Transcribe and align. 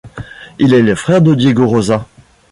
Il 0.57 0.73
est 0.73 0.81
le 0.81 0.95
frère 0.95 1.21
de 1.21 1.35
Diego 1.35 1.67
Rosa. 1.67 2.07